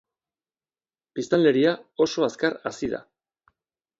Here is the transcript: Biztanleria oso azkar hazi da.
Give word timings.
Biztanleria 1.19 1.75
oso 2.05 2.27
azkar 2.31 2.57
hazi 2.71 2.93
da. 2.97 3.05